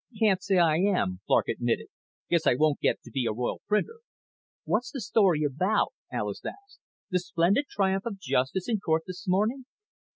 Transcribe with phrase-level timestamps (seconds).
[0.19, 1.85] "Can't say I am," Clark admitted.
[2.31, 3.99] "Guess I won't get to be a royal printer."
[4.65, 6.79] "What's the story about?" Alis asked.
[7.11, 9.65] "The splendid triumph of justice in court this morning?"